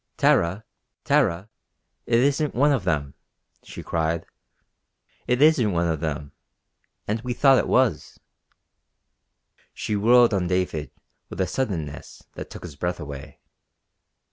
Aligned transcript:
"Tara, 0.17 0.63
Tara, 1.03 1.47
it 2.07 2.17
isn't 2.19 2.55
one 2.55 2.71
of 2.71 2.85
them!" 2.85 3.13
she 3.61 3.83
cried. 3.83 4.25
"It 5.27 5.43
isn't 5.43 5.71
one 5.73 5.87
of 5.87 5.99
them 5.99 6.31
and 7.07 7.21
we 7.21 7.33
thought 7.35 7.59
it 7.59 7.67
was!" 7.67 8.19
She 9.75 9.95
whirled 9.95 10.33
on 10.33 10.47
David 10.47 10.89
with 11.29 11.39
a 11.39 11.45
suddenness 11.45 12.23
that 12.33 12.49
took 12.49 12.63
his 12.63 12.75
breath 12.75 12.99
away. 12.99 13.41